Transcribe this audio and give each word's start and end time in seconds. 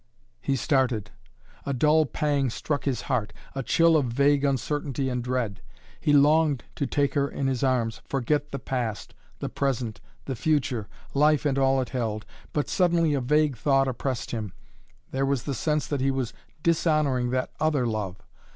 He 0.41 0.55
started. 0.55 1.11
A 1.63 1.73
dull 1.73 2.07
pang 2.07 2.49
struck 2.49 2.85
his 2.85 3.01
heart, 3.01 3.33
a 3.53 3.61
chill 3.61 3.95
of 3.95 4.05
vague 4.07 4.43
uncertainty 4.43 5.09
and 5.09 5.23
dread. 5.23 5.61
He 5.99 6.11
longed 6.11 6.63
to 6.77 6.87
take 6.87 7.13
her 7.13 7.29
in 7.29 7.45
his 7.45 7.63
arms, 7.63 8.01
forget 8.09 8.49
the 8.51 8.57
past, 8.57 9.13
the 9.37 9.47
present, 9.47 10.01
the 10.25 10.35
future, 10.35 10.87
life 11.13 11.45
and 11.45 11.59
all 11.59 11.79
it 11.83 11.89
held. 11.89 12.25
But 12.51 12.67
suddenly 12.67 13.13
a 13.13 13.21
vague 13.21 13.55
thought 13.55 13.87
oppressed 13.87 14.31
him. 14.31 14.53
There 15.11 15.23
was 15.27 15.43
the 15.43 15.53
sense 15.53 15.85
that 15.85 16.01
he 16.01 16.09
was 16.09 16.33
dishonoring 16.63 17.29
that 17.29 17.51
other 17.59 17.85
love. 17.85 18.15